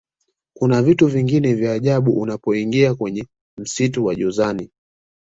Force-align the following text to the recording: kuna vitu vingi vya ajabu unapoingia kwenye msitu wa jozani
kuna 0.53 0.81
vitu 0.81 1.07
vingi 1.07 1.39
vya 1.39 1.71
ajabu 1.73 2.19
unapoingia 2.21 2.95
kwenye 2.95 3.27
msitu 3.57 4.05
wa 4.05 4.15
jozani 4.15 4.69